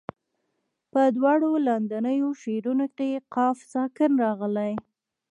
[0.91, 4.73] په دواړو لاندنیو شعرونو کې قاف ساکن راغلی.